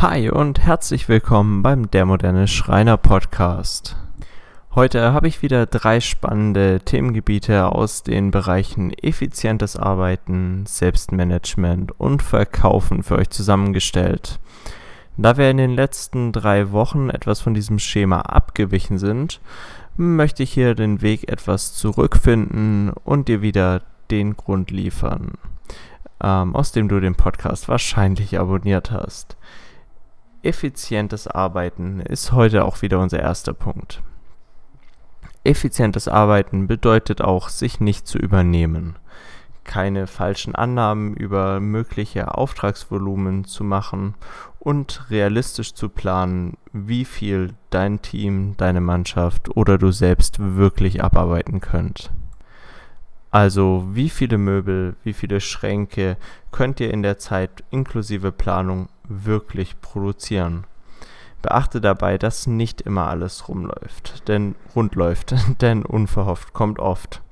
Hi 0.00 0.30
und 0.30 0.60
herzlich 0.60 1.08
willkommen 1.08 1.64
beim 1.64 1.90
Der 1.90 2.06
moderne 2.06 2.46
Schreiner 2.46 2.96
Podcast. 2.96 3.96
Heute 4.72 5.12
habe 5.12 5.26
ich 5.26 5.42
wieder 5.42 5.66
drei 5.66 5.98
spannende 5.98 6.78
Themengebiete 6.78 7.66
aus 7.72 8.04
den 8.04 8.30
Bereichen 8.30 8.92
effizientes 8.92 9.76
Arbeiten, 9.76 10.64
Selbstmanagement 10.66 11.98
und 11.98 12.22
Verkaufen 12.22 13.02
für 13.02 13.16
euch 13.16 13.30
zusammengestellt. 13.30 14.38
Da 15.16 15.36
wir 15.36 15.50
in 15.50 15.56
den 15.56 15.74
letzten 15.74 16.30
drei 16.30 16.70
Wochen 16.70 17.10
etwas 17.10 17.40
von 17.40 17.54
diesem 17.54 17.80
Schema 17.80 18.20
abgewichen 18.20 18.98
sind, 18.98 19.40
möchte 19.96 20.44
ich 20.44 20.52
hier 20.52 20.76
den 20.76 21.02
Weg 21.02 21.28
etwas 21.28 21.74
zurückfinden 21.74 22.92
und 23.02 23.26
dir 23.26 23.42
wieder 23.42 23.82
den 24.12 24.36
Grund 24.36 24.70
liefern, 24.70 25.32
ähm, 26.22 26.54
aus 26.54 26.70
dem 26.70 26.86
du 26.86 27.00
den 27.00 27.16
Podcast 27.16 27.68
wahrscheinlich 27.68 28.38
abonniert 28.38 28.92
hast. 28.92 29.36
Effizientes 30.42 31.26
Arbeiten 31.26 31.98
ist 32.00 32.30
heute 32.30 32.64
auch 32.64 32.80
wieder 32.80 33.00
unser 33.00 33.18
erster 33.18 33.52
Punkt. 33.52 34.02
Effizientes 35.42 36.06
Arbeiten 36.06 36.68
bedeutet 36.68 37.22
auch, 37.22 37.48
sich 37.48 37.80
nicht 37.80 38.06
zu 38.06 38.18
übernehmen, 38.18 38.96
keine 39.64 40.06
falschen 40.06 40.54
Annahmen 40.54 41.14
über 41.14 41.58
mögliche 41.58 42.36
Auftragsvolumen 42.36 43.44
zu 43.44 43.64
machen 43.64 44.14
und 44.60 45.10
realistisch 45.10 45.74
zu 45.74 45.88
planen, 45.88 46.56
wie 46.72 47.04
viel 47.04 47.54
dein 47.70 48.00
Team, 48.00 48.54
deine 48.56 48.80
Mannschaft 48.80 49.56
oder 49.56 49.76
du 49.76 49.90
selbst 49.90 50.38
wirklich 50.38 51.02
abarbeiten 51.02 51.60
könnt. 51.60 52.12
Also 53.30 53.86
wie 53.90 54.08
viele 54.08 54.38
Möbel, 54.38 54.96
wie 55.04 55.12
viele 55.12 55.40
Schränke 55.40 56.16
könnt 56.50 56.80
ihr 56.80 56.92
in 56.92 57.02
der 57.02 57.18
Zeit 57.18 57.62
inklusive 57.70 58.32
Planung 58.32 58.88
wirklich 59.04 59.80
produzieren? 59.80 60.64
Beachte 61.42 61.80
dabei, 61.80 62.18
dass 62.18 62.46
nicht 62.46 62.80
immer 62.80 63.06
alles 63.06 63.48
rumläuft, 63.48 64.28
denn 64.28 64.54
rund 64.74 64.94
läuft, 64.94 65.34
denn 65.60 65.84
unverhofft 65.84 66.52
kommt 66.52 66.78
oft. 66.78 67.22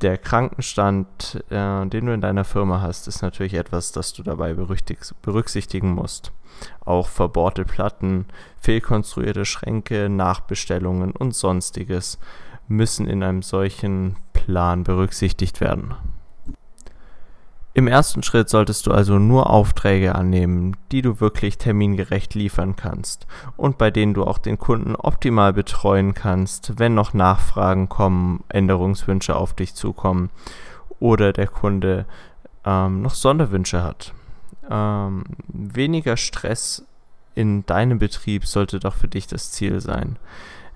Der 0.00 0.16
Krankenstand, 0.16 1.44
äh, 1.50 1.86
den 1.86 2.06
du 2.06 2.14
in 2.14 2.22
deiner 2.22 2.44
Firma 2.44 2.80
hast, 2.80 3.06
ist 3.06 3.20
natürlich 3.20 3.54
etwas, 3.54 3.92
das 3.92 4.14
du 4.14 4.22
dabei 4.22 4.54
berücksichtigen 4.54 5.92
musst. 5.92 6.32
Auch 6.84 7.06
verbohrte 7.06 7.66
Platten, 7.66 8.24
fehlkonstruierte 8.58 9.44
Schränke, 9.44 10.08
Nachbestellungen 10.08 11.12
und 11.12 11.34
sonstiges 11.34 12.18
müssen 12.70 13.08
in 13.08 13.22
einem 13.22 13.42
solchen 13.42 14.16
Plan 14.32 14.84
berücksichtigt 14.84 15.60
werden. 15.60 15.94
Im 17.72 17.86
ersten 17.86 18.22
Schritt 18.22 18.48
solltest 18.48 18.86
du 18.86 18.92
also 18.92 19.18
nur 19.18 19.50
Aufträge 19.50 20.14
annehmen, 20.14 20.76
die 20.90 21.02
du 21.02 21.20
wirklich 21.20 21.56
termingerecht 21.58 22.34
liefern 22.34 22.74
kannst 22.74 23.26
und 23.56 23.78
bei 23.78 23.90
denen 23.90 24.14
du 24.14 24.24
auch 24.24 24.38
den 24.38 24.58
Kunden 24.58 24.96
optimal 24.96 25.52
betreuen 25.52 26.14
kannst, 26.14 26.78
wenn 26.78 26.94
noch 26.94 27.14
Nachfragen 27.14 27.88
kommen, 27.88 28.42
Änderungswünsche 28.48 29.36
auf 29.36 29.54
dich 29.54 29.74
zukommen 29.74 30.30
oder 30.98 31.32
der 31.32 31.46
Kunde 31.46 32.06
ähm, 32.64 33.02
noch 33.02 33.14
Sonderwünsche 33.14 33.82
hat. 33.84 34.14
Ähm, 34.68 35.24
weniger 35.48 36.16
Stress 36.16 36.84
in 37.34 37.64
deinem 37.66 37.98
Betrieb 37.98 38.46
sollte 38.46 38.80
doch 38.80 38.94
für 38.94 39.08
dich 39.08 39.26
das 39.26 39.52
Ziel 39.52 39.80
sein. 39.80 40.18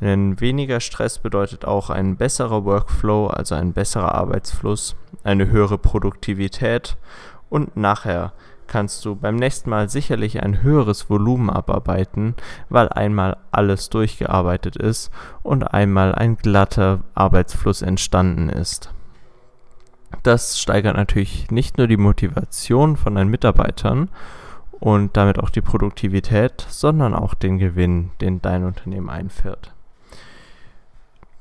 Denn 0.00 0.41
weniger 0.41 0.81
Stress 0.81 1.19
bedeutet 1.19 1.65
auch 1.65 1.91
ein 1.91 2.16
besserer 2.16 2.65
Workflow, 2.65 3.28
also 3.28 3.55
ein 3.55 3.72
besserer 3.72 4.15
Arbeitsfluss, 4.15 4.97
eine 5.22 5.49
höhere 5.49 5.78
Produktivität 5.78 6.97
und 7.49 7.77
nachher 7.77 8.32
kannst 8.66 9.05
du 9.05 9.15
beim 9.15 9.37
nächsten 9.37 9.71
Mal 9.71 9.88
sicherlich 9.88 10.43
ein 10.43 10.62
höheres 10.62 11.09
Volumen 11.10 11.50
abarbeiten, 11.50 12.34
weil 12.69 12.88
einmal 12.88 13.37
alles 13.50 13.91
durchgearbeitet 13.91 14.77
ist 14.77 15.10
und 15.43 15.62
einmal 15.62 16.15
ein 16.15 16.37
glatter 16.37 17.00
Arbeitsfluss 17.15 17.82
entstanden 17.82 18.49
ist. 18.49 18.91
Das 20.22 20.59
steigert 20.59 20.97
natürlich 20.97 21.50
nicht 21.50 21.78
nur 21.78 21.87
die 21.87 21.97
Motivation 21.97 22.97
von 22.97 23.15
deinen 23.15 23.31
Mitarbeitern 23.31 24.11
und 24.81 25.16
damit 25.16 25.38
auch 25.38 25.50
die 25.50 25.61
Produktivität, 25.61 26.66
sondern 26.69 27.15
auch 27.15 27.34
den 27.34 27.59
Gewinn, 27.59 28.11
den 28.21 28.41
dein 28.41 28.65
Unternehmen 28.65 29.11
einfährt. 29.11 29.75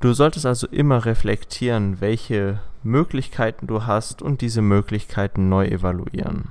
Du 0.04 0.12
solltest 0.12 0.44
also 0.44 0.66
immer 0.66 1.06
reflektieren, 1.06 2.02
welche 2.02 2.60
Möglichkeiten 2.82 3.66
du 3.66 3.86
hast 3.86 4.20
und 4.20 4.42
diese 4.42 4.60
Möglichkeiten 4.60 5.48
neu 5.48 5.64
evaluieren. 5.66 6.50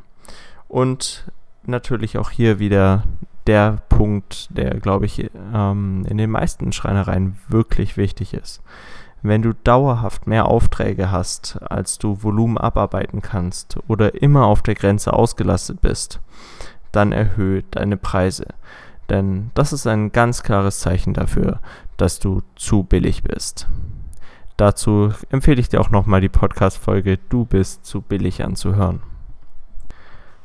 Und 0.67 1.31
natürlich 1.63 2.17
auch 2.17 2.31
hier 2.31 2.57
wieder 2.57 3.03
der 3.45 3.83
Punkt, 3.89 4.47
der, 4.57 4.79
glaube 4.79 5.05
ich, 5.05 5.29
ähm, 5.53 6.03
in 6.09 6.17
den 6.17 6.31
meisten 6.31 6.71
Schreinereien 6.71 7.37
wirklich 7.47 7.95
wichtig 7.95 8.33
ist. 8.33 8.63
Wenn 9.21 9.43
du 9.43 9.53
dauerhaft 9.53 10.25
mehr 10.25 10.47
Aufträge 10.47 11.11
hast, 11.11 11.61
als 11.61 11.99
du 11.99 12.23
Volumen 12.23 12.57
abarbeiten 12.57 13.21
kannst 13.21 13.77
oder 13.87 14.19
immer 14.19 14.47
auf 14.47 14.63
der 14.63 14.73
Grenze 14.73 15.13
ausgelastet 15.13 15.79
bist, 15.79 16.21
dann 16.91 17.11
erhöht 17.11 17.65
deine 17.69 17.97
Preise. 17.97 18.47
Denn 19.09 19.51
das 19.53 19.73
ist 19.73 19.85
ein 19.85 20.11
ganz 20.11 20.41
klares 20.43 20.79
Zeichen 20.79 21.13
dafür, 21.13 21.59
dass 21.97 22.19
du 22.19 22.41
zu 22.55 22.83
billig 22.83 23.23
bist. 23.23 23.67
Dazu 24.57 25.11
empfehle 25.29 25.59
ich 25.59 25.69
dir 25.69 25.81
auch 25.81 25.89
nochmal 25.89 26.21
die 26.21 26.29
Podcast-Folge 26.29 27.19
Du 27.29 27.45
bist 27.45 27.85
zu 27.85 28.01
billig 28.01 28.43
anzuhören. 28.43 29.01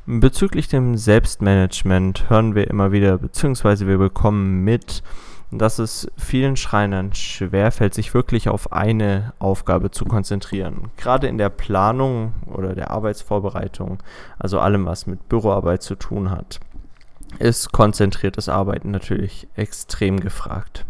Bezüglich 0.06 0.68
dem 0.68 0.96
Selbstmanagement 0.96 2.30
hören 2.30 2.54
wir 2.54 2.68
immer 2.68 2.92
wieder, 2.92 3.18
beziehungsweise 3.18 3.86
wir 3.86 3.98
bekommen 3.98 4.64
mit, 4.64 5.02
dass 5.50 5.78
es 5.78 6.10
vielen 6.16 6.56
Schreinern 6.56 7.12
schwerfällt, 7.12 7.92
sich 7.92 8.14
wirklich 8.14 8.48
auf 8.48 8.72
eine 8.72 9.34
Aufgabe 9.38 9.90
zu 9.90 10.06
konzentrieren. 10.06 10.90
Gerade 10.96 11.26
in 11.26 11.36
der 11.36 11.50
Planung 11.50 12.32
oder 12.46 12.74
der 12.74 12.90
Arbeitsvorbereitung, 12.90 14.02
also 14.38 14.60
allem, 14.60 14.86
was 14.86 15.06
mit 15.06 15.28
Büroarbeit 15.28 15.82
zu 15.82 15.94
tun 15.94 16.30
hat 16.30 16.60
ist 17.38 17.72
konzentriertes 17.72 18.48
Arbeiten 18.48 18.90
natürlich 18.90 19.48
extrem 19.54 20.20
gefragt. 20.20 20.84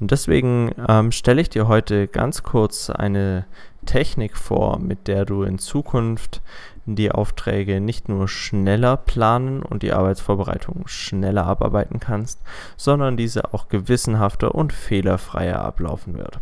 Und 0.00 0.10
deswegen 0.10 0.72
ähm, 0.88 1.12
stelle 1.12 1.40
ich 1.40 1.50
dir 1.50 1.68
heute 1.68 2.08
ganz 2.08 2.42
kurz 2.42 2.90
eine 2.90 3.46
Technik 3.86 4.36
vor, 4.36 4.78
mit 4.78 5.08
der 5.08 5.24
du 5.24 5.42
in 5.42 5.58
Zukunft 5.58 6.42
die 6.86 7.12
Aufträge 7.12 7.80
nicht 7.80 8.08
nur 8.08 8.28
schneller 8.28 8.96
planen 8.96 9.62
und 9.62 9.82
die 9.82 9.92
Arbeitsvorbereitung 9.92 10.86
schneller 10.86 11.46
abarbeiten 11.46 12.00
kannst, 12.00 12.40
sondern 12.76 13.16
diese 13.16 13.54
auch 13.54 13.68
gewissenhafter 13.68 14.54
und 14.54 14.72
fehlerfreier 14.72 15.60
ablaufen 15.60 16.18
wird. 16.18 16.40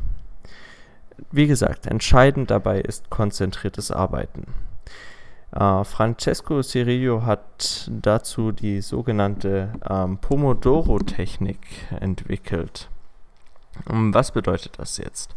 Wie 1.31 1.47
gesagt, 1.47 1.87
entscheidend 1.87 2.51
dabei 2.51 2.81
ist 2.81 3.11
konzentriertes 3.11 3.91
Arbeiten. 3.91 4.55
Uh, 5.55 5.85
Francesco 5.85 6.63
Cirillo 6.63 7.27
hat 7.27 7.91
dazu 7.91 8.53
die 8.53 8.81
sogenannte 8.81 9.75
ähm, 9.89 10.17
Pomodoro-Technik 10.17 11.59
entwickelt. 12.01 12.89
Um, 13.89 14.15
was 14.15 14.33
bedeutet 14.33 14.79
das 14.79 14.99
jetzt? 14.99 15.35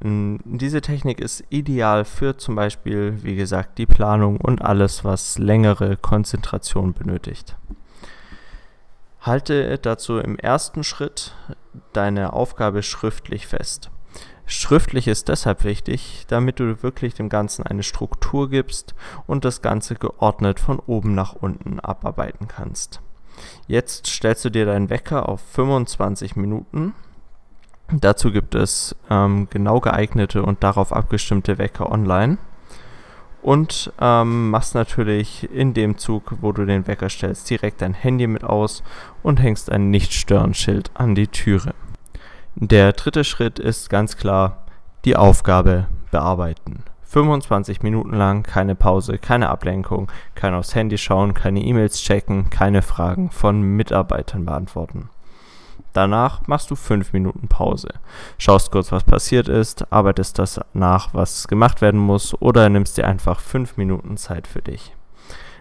Um, 0.00 0.40
diese 0.44 0.80
Technik 0.80 1.20
ist 1.20 1.44
ideal 1.48 2.04
für 2.04 2.36
zum 2.36 2.54
Beispiel, 2.54 3.22
wie 3.22 3.36
gesagt, 3.36 3.78
die 3.78 3.86
Planung 3.86 4.40
und 4.40 4.62
alles, 4.62 5.04
was 5.04 5.38
längere 5.38 5.96
Konzentration 5.96 6.92
benötigt. 6.92 7.56
Halte 9.20 9.78
dazu 9.78 10.18
im 10.18 10.38
ersten 10.38 10.84
Schritt 10.84 11.34
deine 11.92 12.32
Aufgabe 12.32 12.82
schriftlich 12.82 13.46
fest. 13.46 13.90
Schriftlich 14.48 15.08
ist 15.08 15.28
deshalb 15.28 15.64
wichtig, 15.64 16.24
damit 16.28 16.60
du 16.60 16.80
wirklich 16.84 17.14
dem 17.14 17.28
Ganzen 17.28 17.66
eine 17.66 17.82
Struktur 17.82 18.48
gibst 18.48 18.94
und 19.26 19.44
das 19.44 19.60
Ganze 19.60 19.96
geordnet 19.96 20.60
von 20.60 20.78
oben 20.78 21.16
nach 21.16 21.32
unten 21.32 21.80
abarbeiten 21.80 22.46
kannst. 22.46 23.00
Jetzt 23.66 24.06
stellst 24.06 24.44
du 24.44 24.50
dir 24.50 24.64
deinen 24.64 24.88
Wecker 24.88 25.28
auf 25.28 25.40
25 25.40 26.36
Minuten. 26.36 26.94
Dazu 27.92 28.32
gibt 28.32 28.54
es 28.54 28.96
ähm, 29.10 29.48
genau 29.50 29.80
geeignete 29.80 30.42
und 30.42 30.62
darauf 30.64 30.92
abgestimmte 30.92 31.58
Wecker 31.58 31.90
online. 31.90 32.38
und 33.42 33.92
ähm, 34.00 34.50
machst 34.50 34.74
natürlich 34.74 35.48
in 35.52 35.72
dem 35.72 35.98
Zug, 35.98 36.34
wo 36.40 36.50
du 36.50 36.64
den 36.66 36.88
Wecker 36.88 37.08
stellst, 37.08 37.48
direkt 37.48 37.80
dein 37.80 37.94
Handy 37.94 38.26
mit 38.26 38.42
aus 38.42 38.82
und 39.22 39.40
hängst 39.40 39.70
ein 39.70 39.90
Nicht-Stören-Schild 39.90 40.90
an 40.94 41.14
die 41.14 41.28
Türe. 41.28 41.72
Der 42.56 42.92
dritte 42.92 43.22
Schritt 43.22 43.60
ist 43.60 43.88
ganz 43.88 44.16
klar 44.16 44.64
die 45.04 45.14
Aufgabe 45.14 45.86
bearbeiten. 46.10 46.82
25 47.04 47.82
Minuten 47.82 48.14
lang 48.14 48.42
keine 48.42 48.74
Pause, 48.74 49.16
keine 49.18 49.48
Ablenkung, 49.48 50.10
kein 50.34 50.54
aufs 50.54 50.74
Handy 50.74 50.98
schauen, 50.98 51.32
keine 51.32 51.60
E-Mails 51.60 52.02
checken, 52.02 52.50
keine 52.50 52.82
Fragen 52.82 53.30
von 53.30 53.62
Mitarbeitern 53.62 54.44
beantworten. 54.44 55.08
Danach 55.96 56.46
machst 56.46 56.70
du 56.70 56.76
5 56.76 57.14
Minuten 57.14 57.48
Pause. 57.48 57.88
Schaust 58.36 58.70
kurz, 58.70 58.92
was 58.92 59.02
passiert 59.02 59.48
ist, 59.48 59.90
arbeitest 59.90 60.38
das 60.38 60.60
nach, 60.74 61.14
was 61.14 61.48
gemacht 61.48 61.80
werden 61.80 61.98
muss 61.98 62.38
oder 62.38 62.68
nimmst 62.68 62.98
dir 62.98 63.06
einfach 63.06 63.40
5 63.40 63.78
Minuten 63.78 64.18
Zeit 64.18 64.46
für 64.46 64.60
dich. 64.60 64.94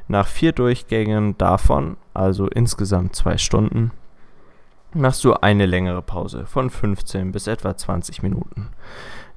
Nach 0.10 0.28
vier 0.28 0.52
Durchgängen 0.52 1.38
davon, 1.38 1.96
also 2.14 2.48
insgesamt 2.48 3.16
2 3.16 3.38
Stunden, 3.38 3.92
machst 4.94 5.24
du 5.24 5.36
eine 5.36 5.66
längere 5.66 6.02
Pause 6.02 6.46
von 6.46 6.70
15 6.70 7.32
bis 7.32 7.48
etwa 7.48 7.78
20 7.78 8.22
Minuten. 8.22 8.72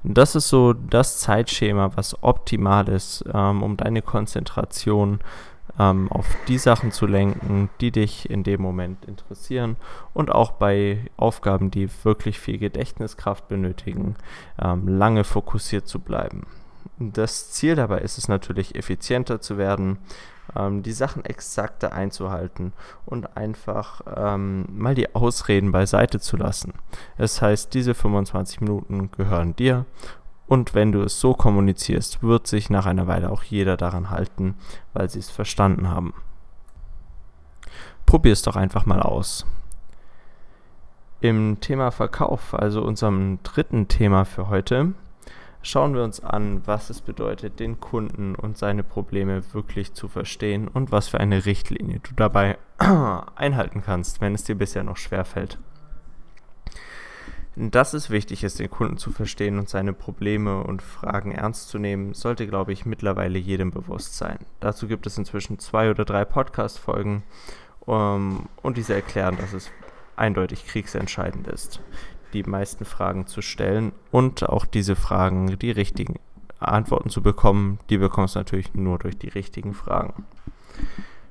Das 0.03 0.35
ist 0.35 0.49
so 0.49 0.73
das 0.73 1.19
Zeitschema, 1.19 1.91
was 1.95 2.21
optimal 2.23 2.89
ist, 2.89 3.23
ähm, 3.33 3.63
um 3.63 3.77
deine 3.77 4.01
Konzentration 4.01 5.21
ähm, 5.79 6.11
auf 6.11 6.27
die 6.47 6.57
Sachen 6.57 6.91
zu 6.91 7.07
lenken, 7.07 7.69
die 7.81 7.91
dich 7.91 8.29
in 8.29 8.43
dem 8.43 8.61
Moment 8.61 9.05
interessieren 9.05 9.77
und 10.13 10.31
auch 10.31 10.51
bei 10.51 11.05
Aufgaben, 11.17 11.71
die 11.71 11.89
wirklich 12.03 12.39
viel 12.39 12.57
Gedächtniskraft 12.57 13.47
benötigen, 13.47 14.15
ähm, 14.61 14.87
lange 14.87 15.23
fokussiert 15.23 15.87
zu 15.87 15.99
bleiben. 15.99 16.45
Das 16.99 17.51
Ziel 17.51 17.75
dabei 17.75 17.99
ist 17.99 18.17
es 18.17 18.27
natürlich, 18.27 18.75
effizienter 18.75 19.39
zu 19.39 19.57
werden, 19.57 19.99
ähm, 20.55 20.83
die 20.83 20.91
Sachen 20.91 21.23
exakter 21.23 21.93
einzuhalten 21.93 22.73
und 23.05 23.37
einfach 23.37 24.01
ähm, 24.15 24.65
mal 24.69 24.95
die 24.95 25.15
Ausreden 25.15 25.71
beiseite 25.71 26.19
zu 26.19 26.37
lassen. 26.37 26.73
Das 27.17 27.41
heißt, 27.41 27.73
diese 27.73 27.93
25 27.93 28.61
Minuten 28.61 29.11
gehören 29.11 29.55
dir 29.55 29.85
und 30.49 30.73
wenn 30.73 30.91
du 30.91 31.03
es 31.03 31.19
so 31.19 31.35
kommunizierst, 31.35 32.23
wird 32.23 32.47
sich 32.47 32.71
nach 32.71 32.87
einer 32.87 33.05
Weile 33.05 33.29
auch 33.29 33.43
jeder 33.43 33.77
daran 33.77 34.09
halten, 34.09 34.55
weil 34.93 35.07
sie 35.07 35.19
es 35.19 35.29
verstanden 35.29 35.89
haben. 35.89 36.15
Probier 38.07 38.33
es 38.33 38.41
doch 38.41 38.55
einfach 38.55 38.87
mal 38.87 38.99
aus. 38.99 39.45
Im 41.21 41.59
Thema 41.59 41.91
Verkauf, 41.91 42.55
also 42.55 42.81
unserem 42.81 43.37
dritten 43.43 43.89
Thema 43.89 44.25
für 44.25 44.49
heute, 44.49 44.93
schauen 45.61 45.93
wir 45.93 46.03
uns 46.03 46.23
an, 46.23 46.65
was 46.65 46.89
es 46.89 47.01
bedeutet, 47.01 47.59
den 47.59 47.79
Kunden 47.79 48.33
und 48.33 48.57
seine 48.57 48.81
Probleme 48.81 49.43
wirklich 49.53 49.93
zu 49.93 50.07
verstehen 50.07 50.67
und 50.67 50.91
was 50.91 51.09
für 51.09 51.19
eine 51.19 51.45
Richtlinie 51.45 51.99
du 51.99 52.15
dabei 52.15 52.57
einhalten 53.35 53.83
kannst, 53.85 54.19
wenn 54.19 54.33
es 54.33 54.45
dir 54.45 54.55
bisher 54.55 54.83
noch 54.83 54.97
schwer 54.97 55.25
fällt. 55.25 55.59
Dass 57.55 57.93
es 57.93 58.09
wichtig 58.09 58.43
ist, 58.43 58.59
den 58.59 58.69
Kunden 58.69 58.97
zu 58.97 59.11
verstehen 59.11 59.59
und 59.59 59.67
seine 59.67 59.93
Probleme 59.93 60.63
und 60.63 60.81
Fragen 60.81 61.31
ernst 61.31 61.69
zu 61.69 61.77
nehmen, 61.77 62.13
sollte, 62.13 62.47
glaube 62.47 62.71
ich, 62.71 62.85
mittlerweile 62.85 63.39
jedem 63.39 63.71
bewusst 63.71 64.15
sein. 64.15 64.39
Dazu 64.59 64.87
gibt 64.87 65.05
es 65.07 65.17
inzwischen 65.17 65.59
zwei 65.59 65.89
oder 65.89 66.05
drei 66.05 66.25
Podcast-Folgen 66.25 67.23
um, 67.81 68.47
und 68.61 68.77
diese 68.77 68.93
erklären, 68.93 69.37
dass 69.37 69.53
es 69.53 69.71
eindeutig 70.15 70.65
kriegsentscheidend 70.67 71.47
ist 71.47 71.81
die 72.33 72.43
meisten 72.43 72.85
Fragen 72.85 73.27
zu 73.27 73.41
stellen 73.41 73.91
und 74.11 74.47
auch 74.47 74.65
diese 74.65 74.95
Fragen, 74.95 75.57
die 75.59 75.71
richtigen 75.71 76.15
Antworten 76.59 77.09
zu 77.09 77.21
bekommen, 77.21 77.79
die 77.89 77.97
bekommst 77.97 78.35
du 78.35 78.39
natürlich 78.39 78.73
nur 78.73 78.99
durch 78.99 79.17
die 79.17 79.29
richtigen 79.29 79.73
Fragen. 79.73 80.25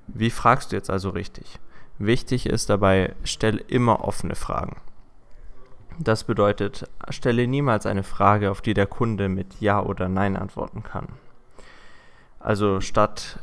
Wie 0.07 0.31
fragst 0.31 0.73
du 0.73 0.77
jetzt 0.77 0.91
also 0.91 1.11
richtig? 1.11 1.59
Wichtig 1.99 2.47
ist 2.47 2.71
dabei, 2.71 3.15
stell 3.25 3.63
immer 3.69 4.05
offene 4.05 4.35
Fragen. 4.35 4.77
Das 5.99 6.23
bedeutet, 6.25 6.89
stelle 7.11 7.49
niemals 7.49 7.85
eine 7.85 8.05
Frage, 8.05 8.53
auf 8.53 8.61
die 8.61 8.75
der 8.75 8.87
Kunde 8.87 9.29
mit 9.29 9.61
Ja 9.61 9.83
oder 9.83 10.09
Nein 10.09 10.37
antworten 10.37 10.85
kann. 10.85 11.09
Also 12.39 12.81
statt 12.81 13.41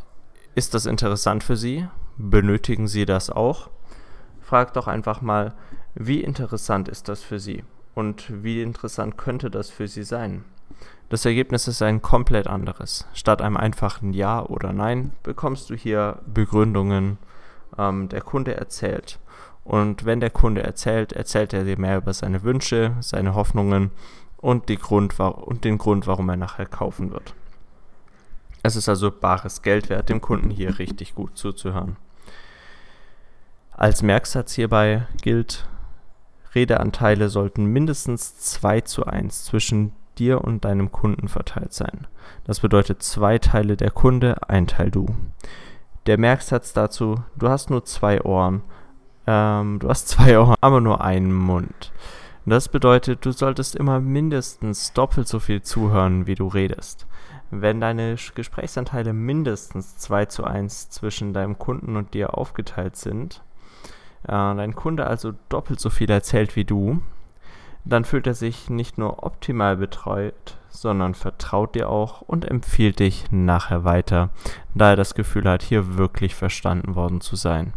ist 0.56 0.74
das 0.74 0.86
interessant 0.86 1.44
für 1.44 1.57
Sie? 1.57 1.86
Benötigen 2.18 2.88
Sie 2.88 3.06
das 3.06 3.30
auch? 3.30 3.69
Frag 4.42 4.74
doch 4.74 4.88
einfach 4.88 5.22
mal, 5.22 5.54
wie 5.96 6.22
interessant 6.22 6.88
ist 6.88 7.10
das 7.10 7.22
für 7.22 7.40
Sie? 7.40 7.63
Und 7.94 8.44
wie 8.44 8.62
interessant 8.62 9.18
könnte 9.18 9.52
das 9.52 9.69
für 9.69 9.88
Sie 9.90 10.04
sein? 10.04 10.46
Das 11.10 11.25
Ergebnis 11.25 11.68
ist 11.68 11.81
ein 11.81 12.02
komplett 12.02 12.48
anderes. 12.48 13.06
Statt 13.13 13.42
einem 13.42 13.57
einfachen 13.57 14.13
Ja 14.13 14.44
oder 14.44 14.72
Nein 14.72 15.12
bekommst 15.24 15.69
du 15.69 15.75
hier 15.75 16.19
Begründungen. 16.25 17.18
Ähm, 17.78 18.07
der 18.07 18.22
Kunde 18.22 18.56
erzählt. 18.56 19.19
Und 19.66 20.06
wenn 20.06 20.22
der 20.22 20.30
Kunde 20.30 20.64
erzählt, 20.64 21.12
erzählt 21.12 21.52
er 21.52 21.66
dir 21.66 21.78
mehr 21.78 21.98
über 21.98 22.14
seine 22.14 22.44
Wünsche, 22.44 22.96
seine 23.02 23.36
Hoffnungen 23.36 23.92
und, 24.38 24.70
die 24.70 24.78
Grund, 24.78 25.20
und 25.20 25.64
den 25.66 25.78
Grund, 25.78 26.08
warum 26.08 26.30
er 26.30 26.38
nachher 26.38 26.68
kaufen 26.68 27.12
wird. 27.12 27.34
Es 28.64 28.76
ist 28.76 28.88
also 28.88 29.12
bares 29.12 29.64
Geld 29.64 29.90
wert, 29.90 30.10
dem 30.10 30.22
Kunden 30.22 30.52
hier 30.52 30.80
richtig 30.80 31.16
gut 31.16 31.38
zuzuhören. 31.38 31.98
Als 33.72 34.04
Merksatz 34.04 34.54
hierbei 34.54 35.08
gilt, 35.22 35.68
Redeanteile 36.54 37.28
sollten 37.28 37.66
mindestens 37.66 38.38
2 38.38 38.82
zu 38.82 39.06
1 39.06 39.44
zwischen 39.46 39.92
dir 40.18 40.44
und 40.44 40.64
deinem 40.64 40.92
Kunden 40.92 41.28
verteilt 41.28 41.74
sein. 41.74 42.08
Das 42.46 42.62
bedeutet 42.62 43.04
zwei 43.04 43.38
Teile 43.38 43.76
der 43.76 43.92
Kunde, 43.92 44.50
ein 44.50 44.68
Teil 44.68 44.92
du. 44.92 45.08
Der 46.06 46.18
Merksatz 46.18 46.72
dazu, 46.72 47.24
du 47.36 47.50
hast 47.50 47.70
nur 47.70 47.84
zwei 47.84 48.22
Ohren. 48.22 48.64
Ähm, 49.27 49.80
du 49.80 49.89
hast 49.89 50.07
zwei 50.10 50.39
Ohren, 50.39 50.56
aber 50.62 50.81
nur 50.81 51.01
einen 51.01 51.33
Mund. 51.33 51.92
Das 52.45 52.69
bedeutet, 52.69 53.25
du 53.25 53.31
solltest 53.31 53.75
immer 53.75 54.00
mindestens 54.00 54.94
doppelt 54.94 55.27
so 55.27 55.39
viel 55.39 55.63
zuhören, 55.63 56.27
wie 56.27 56.36
du 56.36 56.48
redest. 56.48 57.07
Wenn 57.50 57.81
deine 57.81 58.18
Gesprächsanteile 58.36 59.13
mindestens 59.13 59.98
2 59.98 60.25
zu 60.25 60.44
1 60.44 60.89
zwischen 60.89 61.33
deinem 61.33 61.57
Kunden 61.57 61.95
und 61.95 62.13
dir 62.13 62.38
aufgeteilt 62.38 62.98
sind, 62.98 63.42
äh, 64.24 64.31
dein 64.31 64.75
Kunde 64.75 65.07
also 65.07 65.33
doppelt 65.50 65.80
so 65.80 65.89
viel 65.89 66.10
erzählt 66.10 66.56
wie 66.56 66.66
du, 66.66 67.01
dann 67.83 68.04
fühlt 68.04 68.28
er 68.28 68.33
sich 68.33 68.69
nicht 68.69 68.98
nur 68.98 69.24
optimal 69.24 69.78
betreut, 69.78 70.57
sondern 70.69 71.13
vertraut 71.13 71.75
dir 71.75 71.89
auch 71.89 72.21
und 72.21 72.45
empfiehlt 72.45 73.00
dich 73.00 73.25
nachher 73.31 73.83
weiter, 73.83 74.30
da 74.74 74.92
er 74.92 74.95
das 74.95 75.16
Gefühl 75.16 75.50
hat, 75.50 75.61
hier 75.64 75.97
wirklich 75.97 76.35
verstanden 76.35 76.95
worden 76.95 77.21
zu 77.21 77.35
sein. 77.35 77.73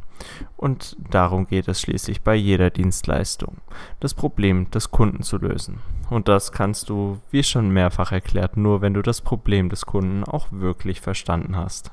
Und 0.57 0.97
darum 1.11 1.47
geht 1.47 1.69
es 1.69 1.81
schließlich 1.81 2.23
bei 2.23 2.35
jeder 2.35 2.71
Dienstleistung, 2.71 3.59
das 4.01 4.15
Problem 4.15 4.71
des 4.71 4.91
Kunden 4.91 5.23
zu 5.23 5.39
lösen. 5.39 5.81
Und 6.11 6.29
das 6.29 6.53
kannst 6.53 6.89
du, 6.89 7.21
wie 7.31 7.43
schon 7.43 7.71
mehrfach 7.71 8.13
erklärt, 8.13 8.57
nur 8.57 8.81
wenn 8.81 8.95
du 8.95 9.03
das 9.03 9.21
Problem 9.21 9.69
des 9.69 9.87
Kunden 9.87 10.25
auch 10.25 10.49
wirklich 10.51 11.01
verstanden 11.01 11.57
hast. 11.57 11.93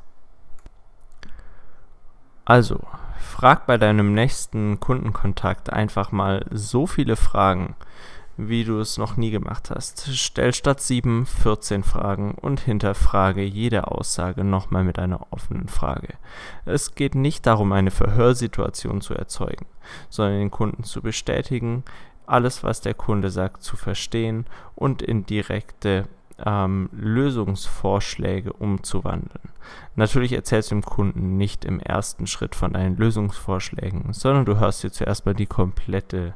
Also, 2.45 2.79
frag 3.19 3.65
bei 3.65 3.77
deinem 3.77 4.13
nächsten 4.13 4.79
Kundenkontakt 4.79 5.73
einfach 5.73 6.11
mal 6.11 6.45
so 6.51 6.85
viele 6.85 7.15
Fragen, 7.15 7.75
wie 8.37 8.63
du 8.63 8.79
es 8.79 8.97
noch 8.97 9.17
nie 9.17 9.31
gemacht 9.31 9.71
hast. 9.73 10.07
Stell 10.13 10.53
statt 10.53 10.81
7 10.81 11.25
14 11.25 11.83
Fragen 11.83 12.35
und 12.35 12.59
hinterfrage 12.59 13.43
jede 13.43 13.87
Aussage 13.87 14.43
nochmal 14.43 14.83
mit 14.83 14.99
einer 14.99 15.27
offenen 15.31 15.67
Frage. 15.67 16.15
Es 16.65 16.95
geht 16.95 17.15
nicht 17.15 17.45
darum, 17.45 17.71
eine 17.71 17.91
Verhörsituation 17.91 19.01
zu 19.01 19.13
erzeugen, 19.13 19.65
sondern 20.09 20.39
den 20.39 20.51
Kunden 20.51 20.83
zu 20.83 21.01
bestätigen, 21.01 21.83
alles, 22.25 22.63
was 22.63 22.81
der 22.81 22.93
Kunde 22.93 23.29
sagt, 23.29 23.63
zu 23.63 23.77
verstehen 23.77 24.45
und 24.75 25.01
in 25.01 25.25
direkte 25.25 26.07
ähm, 26.43 26.89
Lösungsvorschläge 26.91 28.51
umzuwandeln. 28.51 29.49
Natürlich 29.95 30.33
erzählst 30.33 30.71
du 30.71 30.75
dem 30.75 30.83
Kunden 30.83 31.37
nicht 31.37 31.63
im 31.65 31.79
ersten 31.79 32.27
Schritt 32.27 32.55
von 32.55 32.73
deinen 32.73 32.97
Lösungsvorschlägen, 32.97 34.11
sondern 34.13 34.45
du 34.45 34.59
hörst 34.59 34.83
dir 34.83 34.91
zuerst 34.91 35.25
mal 35.25 35.33
die 35.35 35.45
komplette 35.45 36.33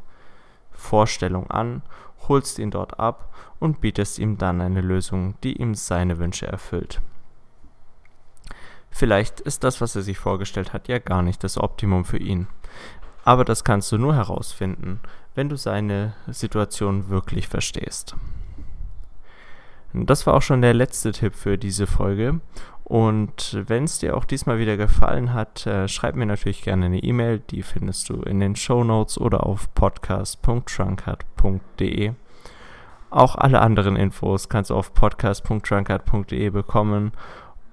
Vorstellung 0.79 1.49
an, 1.51 1.83
holst 2.27 2.59
ihn 2.59 2.71
dort 2.71 2.99
ab 2.99 3.33
und 3.59 3.81
bietest 3.81 4.19
ihm 4.19 4.37
dann 4.37 4.61
eine 4.61 4.81
Lösung, 4.81 5.35
die 5.43 5.57
ihm 5.61 5.75
seine 5.75 6.17
Wünsche 6.17 6.47
erfüllt. 6.47 7.01
Vielleicht 8.89 9.39
ist 9.39 9.63
das, 9.63 9.81
was 9.81 9.95
er 9.95 10.01
sich 10.01 10.17
vorgestellt 10.17 10.73
hat, 10.73 10.87
ja 10.87 10.99
gar 10.99 11.21
nicht 11.21 11.43
das 11.43 11.57
Optimum 11.57 12.05
für 12.05 12.17
ihn. 12.17 12.47
Aber 13.23 13.45
das 13.45 13.63
kannst 13.63 13.91
du 13.91 13.97
nur 13.97 14.15
herausfinden, 14.15 14.99
wenn 15.35 15.49
du 15.49 15.55
seine 15.55 16.13
Situation 16.27 17.09
wirklich 17.09 17.47
verstehst. 17.47 18.15
Das 19.93 20.27
war 20.27 20.35
auch 20.35 20.41
schon 20.41 20.61
der 20.61 20.73
letzte 20.73 21.11
Tipp 21.11 21.35
für 21.35 21.57
diese 21.57 21.87
Folge. 21.87 22.39
Und 22.83 23.61
wenn 23.67 23.83
es 23.83 23.99
dir 23.99 24.17
auch 24.17 24.25
diesmal 24.25 24.57
wieder 24.57 24.75
gefallen 24.75 25.31
hat, 25.33 25.67
äh, 25.67 25.87
schreib 25.87 26.15
mir 26.15 26.25
natürlich 26.25 26.63
gerne 26.63 26.87
eine 26.87 27.03
E-Mail. 27.03 27.37
Die 27.37 27.61
findest 27.61 28.09
du 28.09 28.23
in 28.23 28.39
den 28.39 28.55
Show 28.55 28.83
Notes 28.83 29.19
oder 29.19 29.45
auf 29.45 29.71
podcast.trunkard.de. 29.75 32.13
Auch 33.11 33.35
alle 33.35 33.61
anderen 33.61 33.95
Infos 33.95 34.49
kannst 34.49 34.71
du 34.71 34.75
auf 34.75 34.95
podcast.trunkard.de 34.95 36.49
bekommen. 36.49 37.11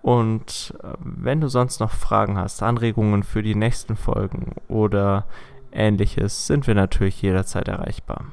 Und 0.03 0.75
äh, 0.83 0.89
wenn 1.01 1.41
du 1.41 1.49
sonst 1.49 1.81
noch 1.81 1.93
Fragen 1.93 2.37
hast, 2.37 2.63
Anregungen 2.63 3.23
für 3.23 3.43
die 3.43 3.55
nächsten 3.55 3.97
Folgen 3.97 4.57
oder 4.69 5.25
ähnliches, 5.73 6.47
sind 6.47 6.67
wir 6.67 6.75
natürlich 6.75 7.23
jederzeit 7.23 7.69
erreichbar. 7.69 8.27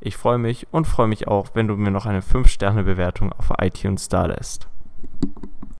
Ich 0.00 0.16
freue 0.16 0.38
mich 0.38 0.66
und 0.72 0.86
freue 0.86 1.08
mich 1.08 1.26
auch, 1.28 1.48
wenn 1.54 1.68
du 1.68 1.76
mir 1.76 1.90
noch 1.90 2.06
eine 2.06 2.20
5-Sterne-Bewertung 2.20 3.32
auf 3.32 3.52
iTunes 3.58 4.08
da 4.08 4.26
lässt. 4.26 4.68